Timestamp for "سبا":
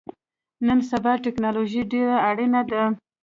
0.91-1.13